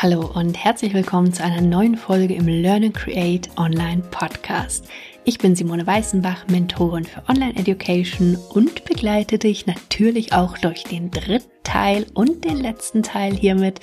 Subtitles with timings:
[0.00, 4.86] Hallo und herzlich willkommen zu einer neuen Folge im Learn and Create Online Podcast.
[5.24, 11.10] Ich bin Simone Weißenbach, Mentorin für Online Education und begleite dich natürlich auch durch den
[11.10, 13.80] dritten Teil und den letzten Teil hiermit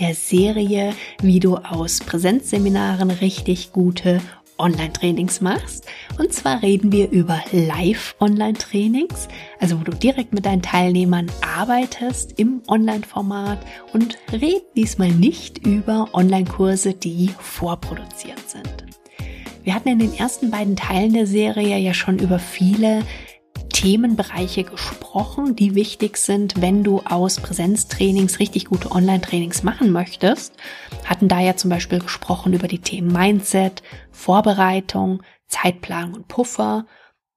[0.00, 4.22] der Serie, wie du aus Präsenzseminaren richtig gute
[4.58, 5.86] Online-Trainings machst.
[6.18, 9.28] Und zwar reden wir über Live-Online-Trainings,
[9.60, 13.58] also wo du direkt mit deinen Teilnehmern arbeitest im Online-Format
[13.92, 18.84] und reden diesmal nicht über Online-Kurse, die vorproduziert sind.
[19.64, 23.02] Wir hatten in den ersten beiden Teilen der Serie ja schon über viele
[23.78, 30.52] Themenbereiche gesprochen, die wichtig sind, wenn du aus Präsenztrainings richtig gute Online-Trainings machen möchtest.
[31.04, 36.86] Hatten da ja zum Beispiel gesprochen über die Themen Mindset, Vorbereitung, Zeitplanung und Puffer.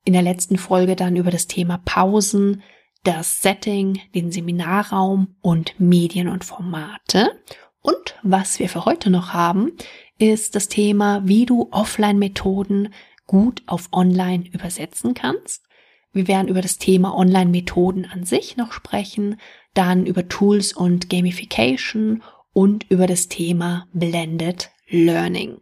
[0.04, 2.64] In der letzten Folge dann über das Thema Pausen,
[3.04, 7.40] das Setting, den Seminarraum und Medien und Formate.
[7.82, 9.74] Und was wir für heute noch haben,
[10.18, 12.90] ist das Thema, wie du Offline-Methoden
[13.28, 15.68] gut auf Online übersetzen kannst.
[16.14, 19.38] Wir werden über das Thema Online-Methoden an sich noch sprechen,
[19.74, 22.22] dann über Tools und Gamification
[22.54, 25.62] und über das Thema Blended Learning.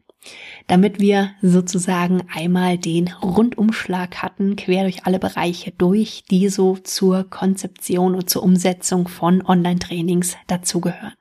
[0.67, 7.29] Damit wir sozusagen einmal den Rundumschlag hatten, quer durch alle Bereiche durch, die so zur
[7.29, 11.13] Konzeption und zur Umsetzung von Online-Trainings dazugehören.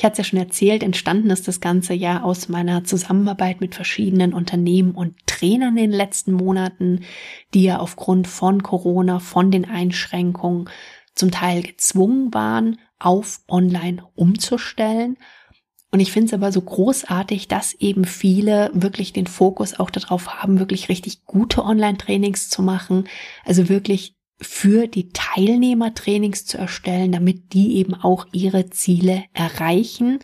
[0.00, 3.74] Ich hatte es ja schon erzählt, entstanden ist das Ganze ja aus meiner Zusammenarbeit mit
[3.74, 7.00] verschiedenen Unternehmen und Trainern in den letzten Monaten,
[7.52, 10.70] die ja aufgrund von Corona, von den Einschränkungen
[11.14, 15.18] zum Teil gezwungen waren, auf Online umzustellen.
[15.90, 20.28] Und ich finde es aber so großartig, dass eben viele wirklich den Fokus auch darauf
[20.28, 23.06] haben, wirklich richtig gute Online-Trainings zu machen.
[23.44, 30.20] Also wirklich für die Teilnehmer Trainings zu erstellen, damit die eben auch ihre Ziele erreichen.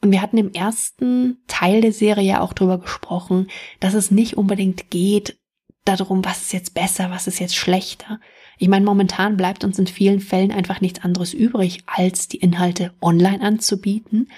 [0.00, 3.48] Und wir hatten im ersten Teil der Serie auch darüber gesprochen,
[3.80, 5.38] dass es nicht unbedingt geht
[5.84, 8.20] darum, was ist jetzt besser, was ist jetzt schlechter.
[8.58, 12.92] Ich meine, momentan bleibt uns in vielen Fällen einfach nichts anderes übrig, als die Inhalte
[13.00, 14.28] online anzubieten.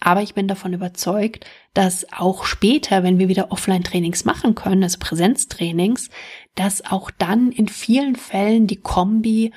[0.00, 4.98] Aber ich bin davon überzeugt, dass auch später, wenn wir wieder Offline-Trainings machen können, also
[4.98, 6.10] Präsenztrainings,
[6.54, 9.52] dass auch dann in vielen Fällen die Kombi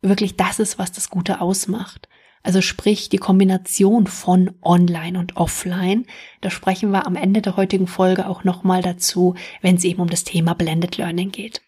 [0.00, 2.08] wirklich das ist, was das Gute ausmacht.
[2.42, 6.06] Also sprich die Kombination von Online und Offline.
[6.42, 10.08] Da sprechen wir am Ende der heutigen Folge auch nochmal dazu, wenn es eben um
[10.08, 11.65] das Thema Blended Learning geht.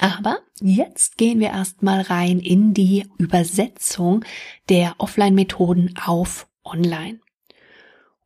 [0.00, 4.24] Aber jetzt gehen wir erstmal rein in die Übersetzung
[4.68, 7.20] der Offline-Methoden auf Online.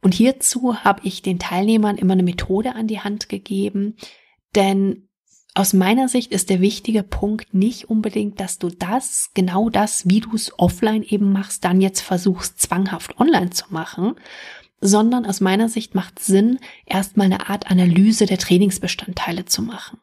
[0.02, 3.96] Und hierzu habe ich den Teilnehmern immer eine Methode an die Hand gegeben,
[4.54, 5.08] denn
[5.54, 10.20] aus meiner Sicht ist der wichtige Punkt nicht unbedingt, dass du das, genau das, wie
[10.20, 14.14] du es offline eben machst, dann jetzt versuchst, zwanghaft online zu machen,
[14.80, 19.98] sondern aus meiner Sicht macht Sinn, erstmal eine Art Analyse der Trainingsbestandteile zu machen.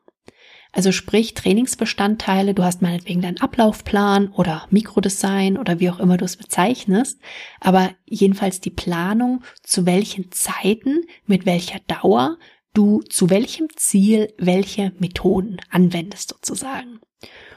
[0.77, 6.25] Also sprich Trainingsbestandteile, du hast meinetwegen deinen Ablaufplan oder Mikrodesign oder wie auch immer du
[6.25, 7.19] es bezeichnest,
[7.59, 12.37] aber jedenfalls die Planung, zu welchen Zeiten, mit welcher Dauer
[12.75, 16.99] du zu welchem Ziel welche Methoden anwendest sozusagen.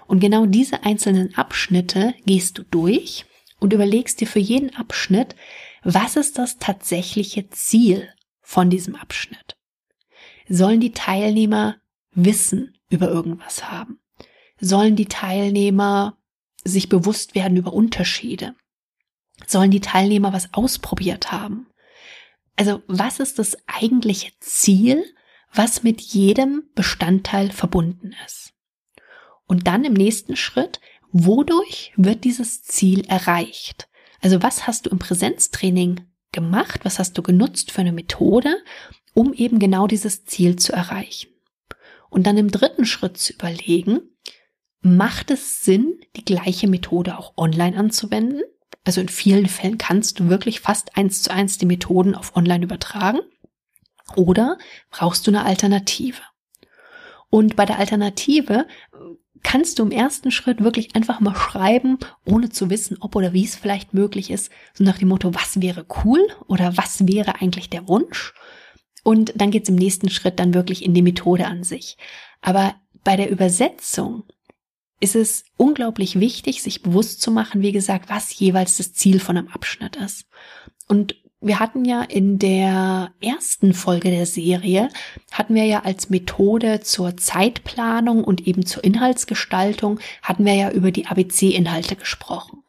[0.06, 3.26] Und genau diese einzelnen Abschnitte gehst du durch
[3.58, 5.36] und überlegst dir für jeden Abschnitt,
[5.84, 8.08] was ist das tatsächliche Ziel
[8.40, 9.58] von diesem Abschnitt?
[10.48, 11.76] Sollen die Teilnehmer
[12.12, 14.00] Wissen über irgendwas haben?
[14.60, 16.18] Sollen die Teilnehmer
[16.64, 18.54] sich bewusst werden über Unterschiede?
[19.46, 21.66] Sollen die Teilnehmer was ausprobiert haben?
[22.56, 25.04] Also was ist das eigentliche Ziel,
[25.52, 28.52] was mit jedem Bestandteil verbunden ist?
[29.46, 33.88] Und dann im nächsten Schritt, wodurch wird dieses Ziel erreicht?
[34.20, 36.80] Also was hast du im Präsenztraining gemacht?
[36.84, 38.62] Was hast du genutzt für eine Methode,
[39.14, 41.29] um eben genau dieses Ziel zu erreichen?
[42.10, 44.00] Und dann im dritten Schritt zu überlegen,
[44.82, 48.42] macht es Sinn, die gleiche Methode auch online anzuwenden?
[48.84, 52.64] Also in vielen Fällen kannst du wirklich fast eins zu eins die Methoden auf online
[52.64, 53.20] übertragen.
[54.16, 54.58] Oder
[54.90, 56.20] brauchst du eine Alternative?
[57.28, 58.66] Und bei der Alternative
[59.42, 63.44] kannst du im ersten Schritt wirklich einfach mal schreiben, ohne zu wissen, ob oder wie
[63.44, 67.70] es vielleicht möglich ist, so nach dem Motto, was wäre cool oder was wäre eigentlich
[67.70, 68.34] der Wunsch?
[69.02, 71.96] Und dann geht's im nächsten Schritt dann wirklich in die Methode an sich.
[72.42, 72.74] Aber
[73.04, 74.24] bei der Übersetzung
[75.00, 79.36] ist es unglaublich wichtig, sich bewusst zu machen, wie gesagt, was jeweils das Ziel von
[79.36, 80.26] einem Abschnitt ist.
[80.88, 84.90] Und wir hatten ja in der ersten Folge der Serie,
[85.32, 90.90] hatten wir ja als Methode zur Zeitplanung und eben zur Inhaltsgestaltung, hatten wir ja über
[90.90, 92.59] die ABC-Inhalte gesprochen.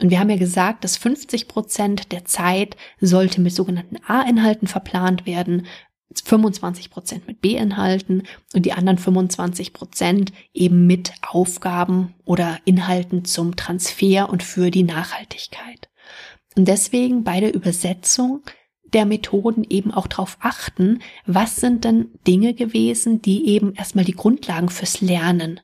[0.00, 5.24] Und wir haben ja gesagt, dass 50 Prozent der Zeit sollte mit sogenannten A-Inhalten verplant
[5.26, 5.66] werden,
[6.22, 8.22] 25 Prozent mit B-Inhalten
[8.54, 14.84] und die anderen 25 Prozent eben mit Aufgaben oder Inhalten zum Transfer und für die
[14.84, 15.88] Nachhaltigkeit.
[16.56, 18.42] Und deswegen bei der Übersetzung
[18.92, 24.12] der Methoden eben auch darauf achten, was sind denn Dinge gewesen, die eben erstmal die
[24.12, 25.60] Grundlagen fürs Lernen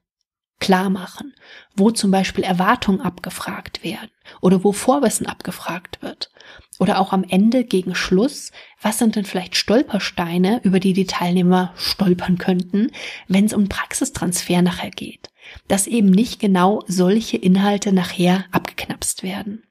[0.61, 1.35] klar machen,
[1.75, 4.11] wo zum Beispiel Erwartungen abgefragt werden
[4.41, 6.31] oder wo Vorwissen abgefragt wird.
[6.79, 11.75] Oder auch am Ende gegen Schluss, was sind denn vielleicht Stolpersteine, über die die Teilnehmer
[11.77, 12.91] stolpern könnten,
[13.29, 15.29] wenn es um Praxistransfer nachher geht.
[15.69, 19.65] Dass eben nicht genau solche Inhalte nachher abgeknapst werden.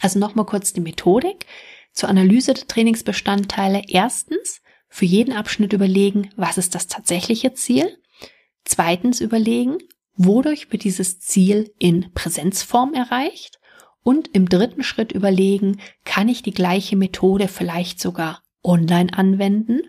[0.00, 1.46] Also nochmal kurz die Methodik.
[1.92, 7.98] Zur Analyse der Trainingsbestandteile erstens für jeden Abschnitt überlegen, was ist das tatsächliche Ziel.
[8.64, 9.78] Zweitens überlegen,
[10.18, 13.58] wodurch wird dieses Ziel in Präsenzform erreicht.
[14.02, 19.80] Und im dritten Schritt überlegen, kann ich die gleiche Methode vielleicht sogar online anwenden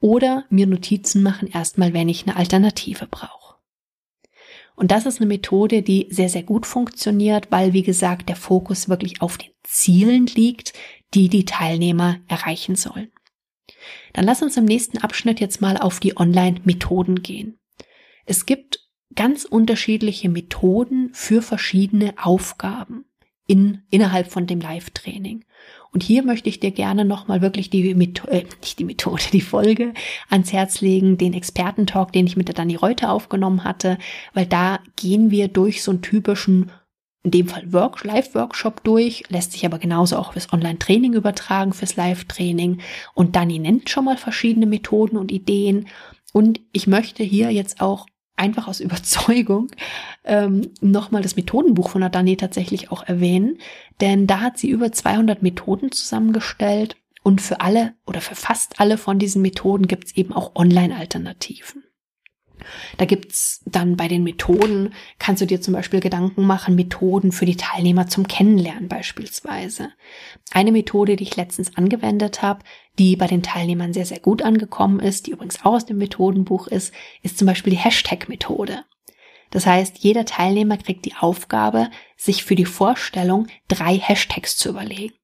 [0.00, 3.56] oder mir Notizen machen erstmal, wenn ich eine Alternative brauche.
[4.74, 8.88] Und das ist eine Methode, die sehr, sehr gut funktioniert, weil, wie gesagt, der Fokus
[8.88, 10.72] wirklich auf den Zielen liegt,
[11.14, 13.12] die die Teilnehmer erreichen sollen.
[14.12, 17.58] Dann lass uns im nächsten Abschnitt jetzt mal auf die Online-Methoden gehen.
[18.26, 18.80] Es gibt
[19.14, 23.04] ganz unterschiedliche Methoden für verschiedene Aufgaben
[23.46, 25.44] in, innerhalb von dem Live-Training.
[25.92, 29.42] Und hier möchte ich dir gerne nochmal wirklich die Methode, äh, nicht die Methode, die
[29.42, 29.92] Folge
[30.30, 33.98] ans Herz legen, den Expertentalk, den ich mit der Dani Reuter aufgenommen hatte,
[34.32, 36.70] weil da gehen wir durch so einen typischen
[37.24, 41.94] in dem Fall Work, Live-Workshop durch, lässt sich aber genauso auch fürs Online-Training übertragen, fürs
[41.94, 42.80] Live-Training.
[43.14, 45.86] Und Dani nennt schon mal verschiedene Methoden und Ideen.
[46.32, 48.06] Und ich möchte hier jetzt auch
[48.42, 49.68] einfach aus Überzeugung
[50.24, 53.58] ähm, nochmal das Methodenbuch von der Dani tatsächlich auch erwähnen,
[54.00, 58.98] denn da hat sie über 200 Methoden zusammengestellt und für alle oder für fast alle
[58.98, 61.84] von diesen Methoden gibt es eben auch Online-Alternativen.
[62.98, 67.46] Da gibt's dann bei den Methoden, kannst du dir zum Beispiel Gedanken machen, Methoden für
[67.46, 69.90] die Teilnehmer zum Kennenlernen beispielsweise.
[70.52, 72.64] Eine Methode, die ich letztens angewendet habe,
[72.98, 76.66] die bei den Teilnehmern sehr, sehr gut angekommen ist, die übrigens auch aus dem Methodenbuch
[76.66, 76.92] ist,
[77.22, 78.84] ist zum Beispiel die Hashtag-Methode.
[79.50, 85.14] Das heißt, jeder Teilnehmer kriegt die Aufgabe, sich für die Vorstellung drei Hashtags zu überlegen.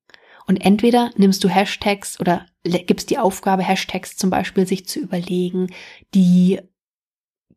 [0.46, 5.68] Und entweder nimmst du Hashtags oder gibst die Aufgabe, Hashtags zum Beispiel sich zu überlegen,
[6.14, 6.60] die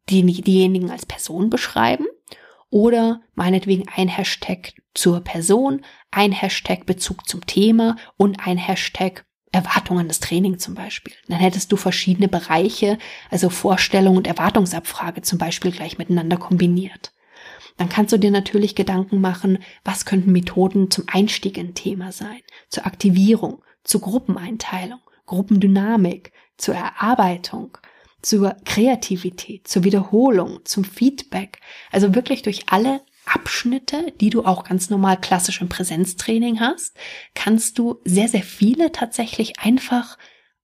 [0.09, 2.06] die, diejenigen als Person beschreiben
[2.69, 10.07] oder meinetwegen ein Hashtag zur Person, ein Hashtag Bezug zum Thema und ein Hashtag Erwartungen
[10.07, 11.13] des Trainings zum Beispiel.
[11.27, 12.98] Dann hättest du verschiedene Bereiche,
[13.30, 17.13] also Vorstellung und Erwartungsabfrage zum Beispiel gleich miteinander kombiniert.
[17.77, 22.39] Dann kannst du dir natürlich Gedanken machen, was könnten Methoden zum Einstieg in Thema sein,
[22.69, 27.77] zur Aktivierung, zur Gruppeneinteilung, Gruppendynamik, zur Erarbeitung,
[28.21, 31.59] zur Kreativität, zur Wiederholung, zum Feedback.
[31.91, 36.97] Also wirklich durch alle Abschnitte, die du auch ganz normal klassisch im Präsenztraining hast,
[37.33, 40.18] kannst du sehr, sehr viele tatsächlich einfach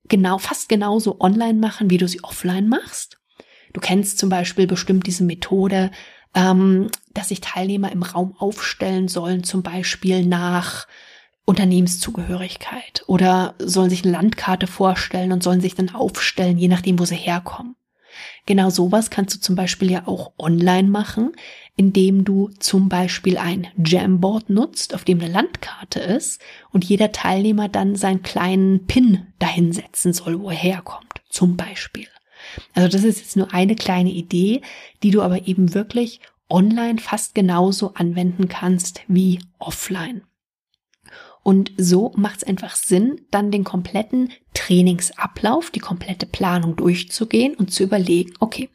[0.07, 3.19] genau, fast genauso online machen, wie du sie offline machst.
[3.74, 5.91] Du kennst zum Beispiel bestimmt diese Methode,
[6.34, 10.88] ähm, dass sich Teilnehmer im Raum aufstellen sollen, zum Beispiel nach
[11.48, 17.06] Unternehmenszugehörigkeit oder sollen sich eine Landkarte vorstellen und sollen sich dann aufstellen, je nachdem, wo
[17.06, 17.75] sie herkommen.
[18.46, 21.32] Genau sowas kannst du zum Beispiel ja auch online machen,
[21.77, 27.70] indem du zum Beispiel ein Jamboard nutzt, auf dem eine Landkarte ist und jeder Teilnehmer
[27.70, 32.08] dann seinen kleinen Pin dahinsetzen soll, wo er herkommt, zum Beispiel.
[32.74, 34.62] Also das ist jetzt nur eine kleine Idee,
[35.01, 40.24] die du aber eben wirklich online fast genauso anwenden kannst wie offline.
[41.48, 47.72] Und so macht es einfach Sinn, dann den kompletten Trainingsablauf, die komplette Planung durchzugehen und
[47.72, 48.70] zu überlegen, okay,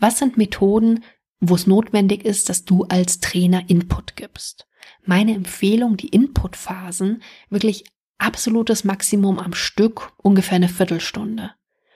[0.00, 1.02] was sind Methoden,
[1.40, 4.68] wo es notwendig ist, dass du als Trainer Input gibst.
[5.02, 7.84] Meine Empfehlung, die Inputphasen, wirklich
[8.18, 11.52] absolutes Maximum am Stück, ungefähr eine Viertelstunde.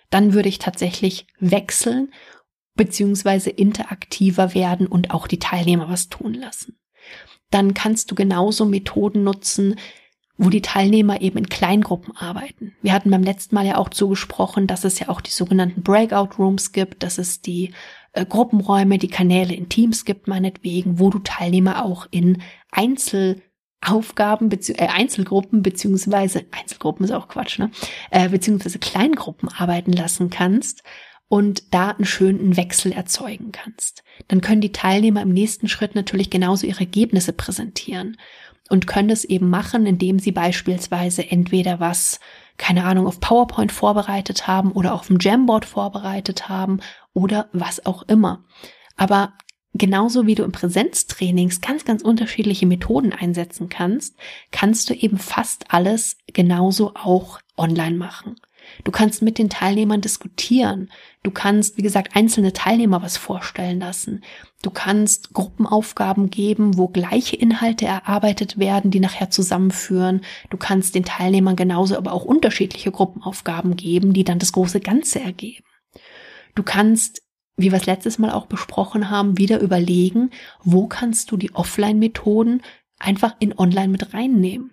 [0.09, 2.15] Dann würde ich tatsächlich wechseln
[2.77, 6.79] beziehungsweise interaktiver werden und auch die Teilnehmer was tun lassen.
[7.51, 9.77] Dann kannst du genauso Methoden nutzen,
[10.37, 12.75] wo die Teilnehmer eben in Kleingruppen arbeiten.
[12.83, 16.37] Wir hatten beim letzten Mal ja auch zugesprochen, dass es ja auch die sogenannten Breakout
[16.39, 17.73] Rooms gibt, dass es die
[18.13, 24.89] äh, Gruppenräume, die Kanäle in Teams gibt, meinetwegen, wo du Teilnehmer auch in Einzelaufgaben, äh,
[24.89, 27.71] Einzelgruppen beziehungsweise Einzelgruppen ist auch Quatsch, ne?
[28.11, 30.83] Äh, beziehungsweise Kleingruppen arbeiten lassen kannst
[31.29, 34.03] und da einen schönen Wechsel erzeugen kannst.
[34.29, 38.17] Dann können die Teilnehmer im nächsten Schritt natürlich genauso ihre Ergebnisse präsentieren.
[38.69, 42.21] Und können es eben machen, indem sie beispielsweise entweder was,
[42.57, 46.81] keine Ahnung, auf PowerPoint vorbereitet haben oder auf dem Jamboard vorbereitet haben
[47.13, 48.45] oder was auch immer.
[48.97, 49.35] Aber
[49.75, 54.17] genauso wie du im Präsenztrainings ganz, ganz unterschiedliche Methoden einsetzen kannst,
[54.51, 58.37] kannst du eben fast alles genauso auch online machen.
[58.85, 60.91] Du kannst mit den Teilnehmern diskutieren.
[61.23, 64.25] Du kannst, wie gesagt, einzelne Teilnehmer was vorstellen lassen.
[64.65, 70.23] Du kannst Gruppenaufgaben geben, wo gleiche Inhalte erarbeitet werden, die nachher zusammenführen.
[70.49, 75.21] Du kannst den Teilnehmern genauso aber auch unterschiedliche Gruppenaufgaben geben, die dann das große Ganze
[75.21, 75.67] ergeben.
[76.55, 77.21] Du kannst,
[77.59, 80.31] wie wir es letztes Mal auch besprochen haben, wieder überlegen,
[80.63, 82.63] wo kannst du die Offline-Methoden
[82.99, 84.73] einfach in Online mit reinnehmen.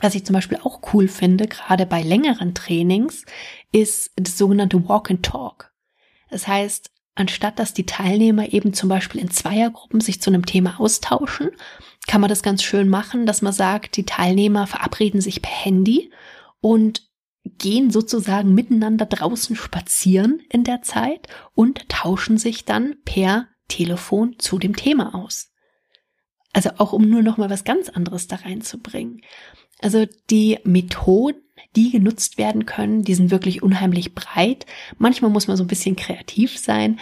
[0.00, 3.26] Was ich zum Beispiel auch cool finde, gerade bei längeren Trainings,
[3.70, 5.74] ist das sogenannte Walk and Talk.
[6.30, 10.80] Das heißt, anstatt dass die Teilnehmer eben zum Beispiel in Zweiergruppen sich zu einem Thema
[10.80, 11.50] austauschen,
[12.06, 16.10] kann man das ganz schön machen, dass man sagt, die Teilnehmer verabreden sich per Handy
[16.60, 17.02] und
[17.44, 24.58] gehen sozusagen miteinander draußen spazieren in der Zeit und tauschen sich dann per Telefon zu
[24.58, 25.50] dem Thema aus.
[26.52, 29.20] Also auch um nur noch mal was ganz anderes da reinzubringen.
[29.80, 31.43] Also die Methoden,
[31.76, 34.66] die genutzt werden können, die sind wirklich unheimlich breit.
[34.98, 37.00] Manchmal muss man so ein bisschen kreativ sein,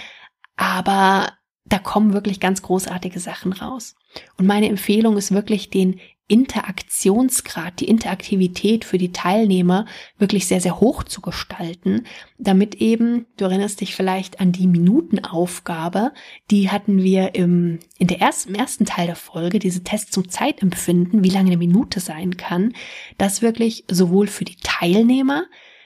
[0.57, 1.33] aber
[1.65, 3.95] da kommen wirklich ganz großartige Sachen raus.
[4.37, 6.01] Und meine Empfehlung ist wirklich, den
[6.33, 9.85] Interaktionsgrad, die Interaktivität für die Teilnehmer
[10.17, 12.07] wirklich sehr, sehr hoch zu gestalten,
[12.39, 16.13] damit eben, du erinnerst dich vielleicht an die Minutenaufgabe,
[16.51, 20.31] die hatten wir im, in der ersten, im ersten Teil der Folge, diese Tests zum
[20.31, 22.73] Zeitempfinden, wie lange eine Minute sein kann,
[23.19, 25.45] dass wirklich sowohl für die Teilnehmer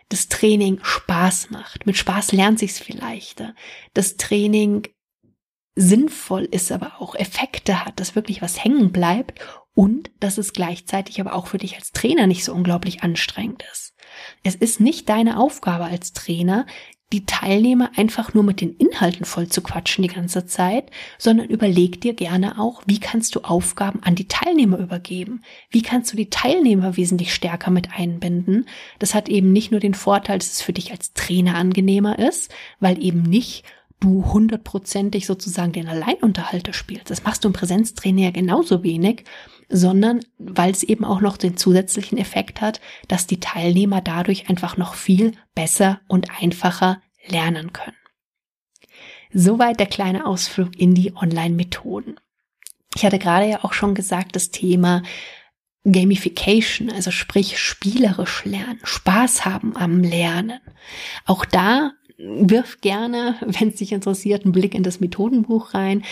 [0.09, 1.87] das Training Spaß macht.
[1.87, 3.55] Mit Spaß lernt sich's viel leichter.
[3.95, 4.87] Das Training
[5.77, 9.41] sinnvoll ist, aber auch Effekte hat, dass wirklich was hängen bleibt
[9.75, 13.95] und dass es gleichzeitig aber auch für dich als Trainer nicht so unglaublich anstrengend ist.
[14.43, 16.65] Es ist nicht deine Aufgabe als Trainer,
[17.13, 22.01] die Teilnehmer einfach nur mit den Inhalten voll zu quatschen die ganze Zeit, sondern überleg
[22.01, 25.43] dir gerne auch, wie kannst du Aufgaben an die Teilnehmer übergeben?
[25.71, 28.67] Wie kannst du die Teilnehmer wesentlich stärker mit einbinden?
[28.99, 32.53] Das hat eben nicht nur den Vorteil, dass es für dich als Trainer angenehmer ist,
[32.81, 33.63] weil eben nicht
[34.01, 37.11] du hundertprozentig sozusagen den Alleinunterhalter spielst.
[37.11, 39.25] Das machst du im Präsenztraining ja genauso wenig,
[39.69, 44.77] sondern weil es eben auch noch den zusätzlichen Effekt hat, dass die Teilnehmer dadurch einfach
[44.77, 47.97] noch viel besser und einfacher lernen können.
[49.33, 52.17] Soweit der kleine Ausflug in die Online-Methoden.
[52.95, 55.03] Ich hatte gerade ja auch schon gesagt, das Thema
[55.85, 60.61] Gamification, also sprich spielerisch lernen, Spaß haben am Lernen.
[61.27, 66.05] Auch da wirf gerne, wenn es dich interessiert, einen Blick in das Methodenbuch rein.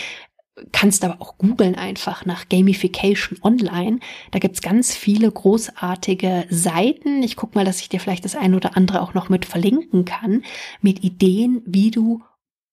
[0.71, 3.99] Kannst aber auch googeln einfach nach Gamification Online.
[4.31, 7.23] Da gibt's ganz viele großartige Seiten.
[7.23, 10.05] Ich guck mal, dass ich dir vielleicht das eine oder andere auch noch mit verlinken
[10.05, 10.43] kann,
[10.79, 12.21] mit Ideen, wie du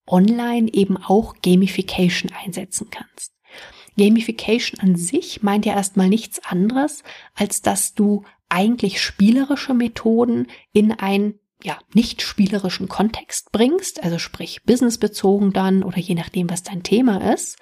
[0.07, 3.33] online eben auch Gamification einsetzen kannst.
[3.97, 7.03] Gamification an sich meint ja erstmal nichts anderes,
[7.35, 14.63] als dass du eigentlich spielerische Methoden in ein ja, nicht spielerischen Kontext bringst, also sprich
[14.65, 17.59] businessbezogen dann oder je nachdem, was dein Thema ist.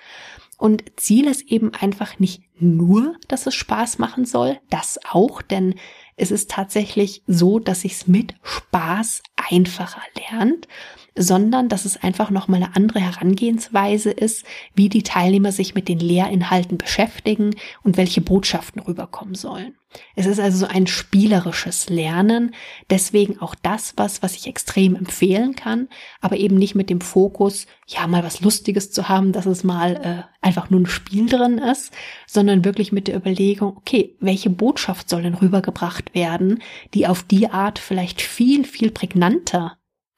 [0.58, 5.74] Und Ziel ist eben einfach nicht nur, dass es Spaß machen soll, das auch, denn
[6.16, 10.68] es ist tatsächlich so, dass sich es mit Spaß einfacher lernt
[11.16, 15.98] sondern dass es einfach nochmal eine andere Herangehensweise ist, wie die Teilnehmer sich mit den
[15.98, 19.74] Lehrinhalten beschäftigen und welche Botschaften rüberkommen sollen.
[20.14, 22.54] Es ist also so ein spielerisches Lernen,
[22.90, 25.88] deswegen auch das was, was ich extrem empfehlen kann,
[26.20, 29.96] aber eben nicht mit dem Fokus, ja, mal was Lustiges zu haben, dass es mal
[29.96, 31.92] äh, einfach nur ein Spiel drin ist,
[32.28, 36.62] sondern wirklich mit der Überlegung, okay, welche Botschaft soll denn rübergebracht werden,
[36.94, 39.39] die auf die Art vielleicht viel, viel prägnanter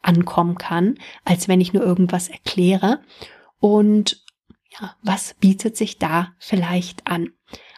[0.02, 3.00] ankommen kann, als wenn ich nur irgendwas erkläre.
[3.60, 4.24] Und
[4.80, 7.30] ja, was bietet sich da vielleicht an?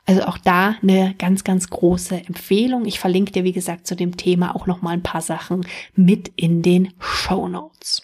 [0.06, 2.84] Also auch da eine ganz, ganz große Empfehlung.
[2.84, 6.28] Ich verlinke dir, wie gesagt, zu dem Thema auch noch mal ein paar Sachen mit
[6.36, 8.02] in den Show Notes.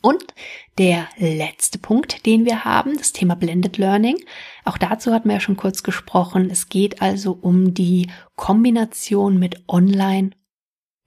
[0.00, 0.22] Und
[0.76, 4.16] der letzte Punkt, den wir haben, das Thema Blended Learning.
[4.64, 6.50] Auch dazu hatten wir ja schon kurz gesprochen.
[6.50, 10.30] Es geht also um die Kombination mit Online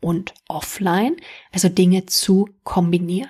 [0.01, 1.15] und offline,
[1.51, 3.29] also Dinge zu kombinieren.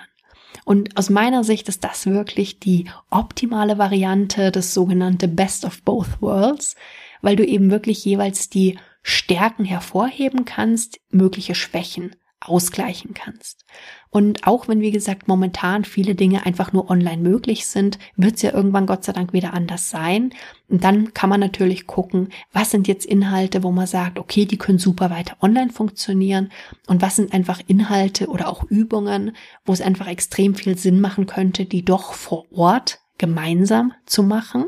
[0.64, 6.20] Und aus meiner Sicht ist das wirklich die optimale Variante, das sogenannte Best of Both
[6.20, 6.76] Worlds,
[7.20, 12.14] weil du eben wirklich jeweils die Stärken hervorheben kannst, mögliche Schwächen
[12.48, 13.64] ausgleichen kannst.
[14.10, 18.42] Und auch wenn, wie gesagt, momentan viele Dinge einfach nur online möglich sind, wird es
[18.42, 20.34] ja irgendwann Gott sei Dank wieder anders sein.
[20.68, 24.58] Und dann kann man natürlich gucken, was sind jetzt Inhalte, wo man sagt, okay, die
[24.58, 26.50] können super weiter online funktionieren.
[26.86, 29.34] Und was sind einfach Inhalte oder auch Übungen,
[29.64, 34.66] wo es einfach extrem viel Sinn machen könnte, die doch vor Ort gemeinsam zu machen.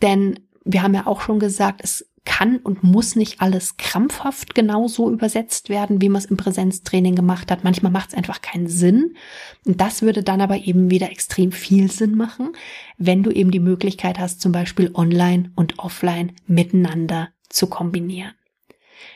[0.00, 5.10] Denn wir haben ja auch schon gesagt, es kann und muss nicht alles krampfhaft genauso
[5.10, 7.64] übersetzt werden, wie man es im Präsenztraining gemacht hat.
[7.64, 9.16] Manchmal macht es einfach keinen Sinn.
[9.64, 12.52] Und das würde dann aber eben wieder extrem viel Sinn machen,
[12.96, 18.32] wenn du eben die Möglichkeit hast, zum Beispiel online und offline miteinander zu kombinieren.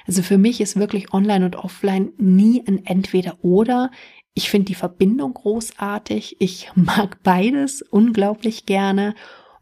[0.06, 3.90] Also für mich ist wirklich online und offline nie ein Entweder oder.
[4.34, 6.36] Ich finde die Verbindung großartig.
[6.40, 9.14] Ich mag beides unglaublich gerne.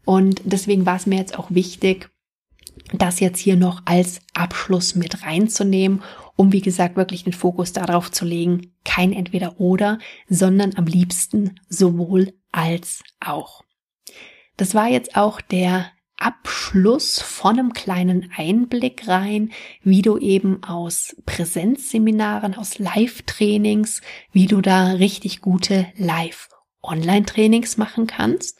[0.03, 2.09] Und deswegen war es mir jetzt auch wichtig,
[2.93, 6.03] das jetzt hier noch als Abschluss mit reinzunehmen,
[6.35, 11.59] um wie gesagt wirklich den Fokus darauf zu legen, kein entweder oder, sondern am liebsten
[11.69, 13.63] sowohl als auch.
[14.57, 19.51] Das war jetzt auch der Abschluss von einem kleinen Einblick rein,
[19.83, 24.01] wie du eben aus Präsenzseminaren, aus Live-Trainings,
[24.31, 26.49] wie du da richtig gute Live
[26.85, 28.59] Online-Trainings machen kannst.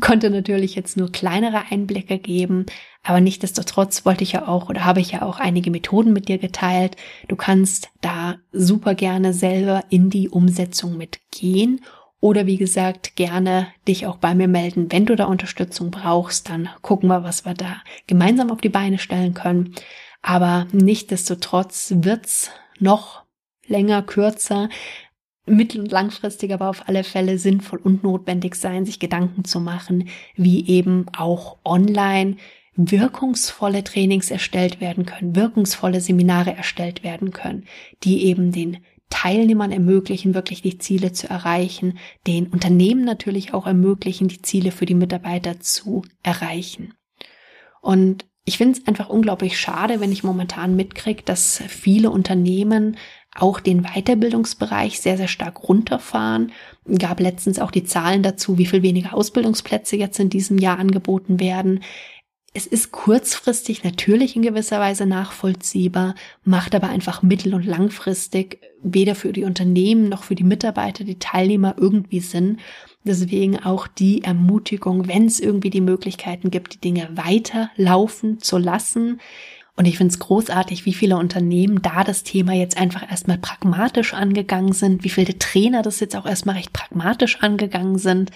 [0.00, 2.66] Konnte natürlich jetzt nur kleinere Einblicke geben,
[3.02, 6.38] aber nichtdestotrotz wollte ich ja auch oder habe ich ja auch einige Methoden mit dir
[6.38, 6.96] geteilt.
[7.28, 11.80] Du kannst da super gerne selber in die Umsetzung mitgehen
[12.20, 16.48] oder wie gesagt gerne dich auch bei mir melden, wenn du da Unterstützung brauchst.
[16.48, 19.74] Dann gucken wir, was wir da gemeinsam auf die Beine stellen können.
[20.22, 23.24] Aber nichtdestotrotz wird's noch
[23.66, 24.68] länger, kürzer,
[25.46, 30.08] mittel- und langfristig aber auf alle Fälle sinnvoll und notwendig sein, sich Gedanken zu machen,
[30.36, 32.36] wie eben auch online
[32.74, 37.66] wirkungsvolle Trainings erstellt werden können, wirkungsvolle Seminare erstellt werden können,
[38.02, 38.78] die eben den
[39.10, 44.86] Teilnehmern ermöglichen, wirklich die Ziele zu erreichen, den Unternehmen natürlich auch ermöglichen, die Ziele für
[44.86, 46.94] die Mitarbeiter zu erreichen.
[47.82, 52.96] Und ich finde es einfach unglaublich schade, wenn ich momentan mitkriege, dass viele Unternehmen
[53.34, 56.52] auch den Weiterbildungsbereich sehr, sehr stark runterfahren.
[56.98, 61.38] Gab letztens auch die Zahlen dazu, wie viel weniger Ausbildungsplätze jetzt in diesem Jahr angeboten
[61.38, 61.80] werden.
[62.54, 69.14] Es ist kurzfristig natürlich in gewisser Weise nachvollziehbar, macht aber einfach mittel- und langfristig weder
[69.14, 72.58] für die Unternehmen noch für die Mitarbeiter, die Teilnehmer irgendwie Sinn.
[73.04, 79.20] Deswegen auch die Ermutigung, wenn es irgendwie die Möglichkeiten gibt, die Dinge weiterlaufen zu lassen.
[79.74, 84.12] Und ich finde es großartig, wie viele Unternehmen da das Thema jetzt einfach erstmal pragmatisch
[84.12, 88.30] angegangen sind, wie viele Trainer das jetzt auch erstmal recht pragmatisch angegangen sind.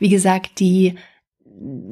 [0.00, 0.96] Wie gesagt, die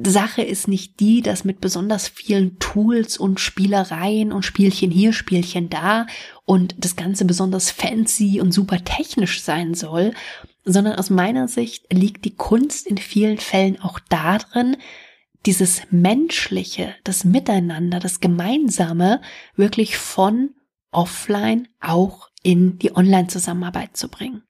[0.05, 5.69] Sache ist nicht die, dass mit besonders vielen Tools und Spielereien und Spielchen hier, Spielchen
[5.69, 6.07] da
[6.45, 10.13] und das Ganze besonders fancy und super technisch sein soll,
[10.65, 14.77] sondern aus meiner Sicht liegt die Kunst in vielen Fällen auch darin,
[15.45, 19.21] dieses Menschliche, das Miteinander, das Gemeinsame
[19.55, 20.51] wirklich von
[20.91, 24.43] offline auch in die Online-Zusammenarbeit zu bringen.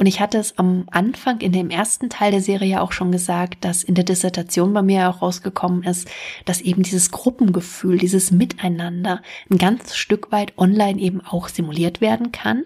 [0.00, 3.66] Und ich hatte es am Anfang in dem ersten Teil der Serie auch schon gesagt,
[3.66, 6.08] dass in der Dissertation bei mir auch rausgekommen ist,
[6.46, 12.32] dass eben dieses Gruppengefühl, dieses Miteinander ein ganz Stück weit online eben auch simuliert werden
[12.32, 12.64] kann,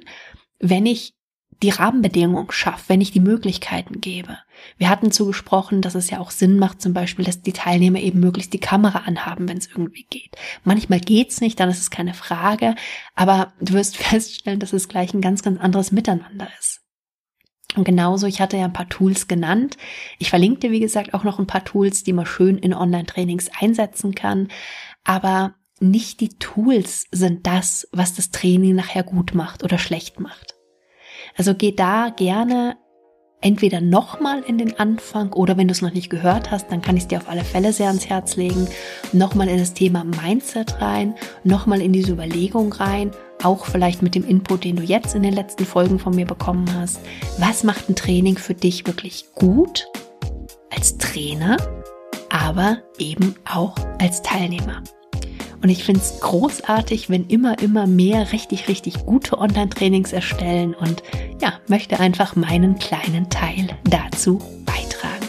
[0.60, 1.14] wenn ich
[1.60, 4.38] die Rahmenbedingungen schaffe, wenn ich die Möglichkeiten gebe.
[4.78, 8.20] Wir hatten zugesprochen, dass es ja auch Sinn macht, zum Beispiel, dass die Teilnehmer eben
[8.20, 10.36] möglichst die Kamera anhaben, wenn es irgendwie geht.
[10.62, 12.76] Manchmal geht's nicht, dann ist es keine Frage,
[13.16, 16.83] aber du wirst feststellen, dass es gleich ein ganz, ganz anderes Miteinander ist.
[17.76, 19.76] Und genauso, ich hatte ja ein paar Tools genannt.
[20.18, 23.50] Ich verlinke dir, wie gesagt, auch noch ein paar Tools, die man schön in Online-Trainings
[23.60, 24.48] einsetzen kann.
[25.02, 30.54] Aber nicht die Tools sind das, was das Training nachher gut macht oder schlecht macht.
[31.36, 32.76] Also geh da gerne
[33.40, 36.96] entweder nochmal in den Anfang oder wenn du es noch nicht gehört hast, dann kann
[36.96, 38.66] ich es dir auf alle Fälle sehr ans Herz legen,
[39.12, 43.10] nochmal in das Thema Mindset rein, nochmal in diese Überlegung rein,
[43.44, 46.66] auch vielleicht mit dem Input, den du jetzt in den letzten Folgen von mir bekommen
[46.74, 47.00] hast.
[47.38, 49.86] Was macht ein Training für dich wirklich gut
[50.70, 51.56] als Trainer,
[52.30, 54.82] aber eben auch als Teilnehmer?
[55.64, 61.02] Und ich finde es großartig, wenn immer, immer mehr richtig, richtig gute Online-Trainings erstellen und
[61.40, 65.26] ja, möchte einfach meinen kleinen Teil dazu beitragen.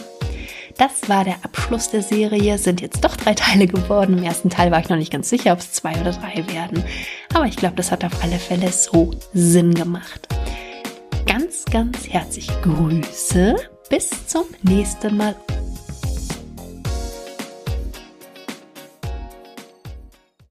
[0.76, 2.58] Das war der Abschluss der Serie.
[2.58, 4.18] Sind jetzt doch drei Teile geworden.
[4.18, 6.84] Im ersten Teil war ich noch nicht ganz sicher, ob es zwei oder drei werden.
[7.36, 10.26] Aber ich glaube, das hat auf alle Fälle so Sinn gemacht.
[11.26, 13.56] Ganz, ganz herzlich Grüße.
[13.90, 15.36] Bis zum nächsten Mal